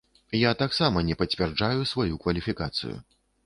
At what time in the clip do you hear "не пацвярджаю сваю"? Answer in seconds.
1.11-2.21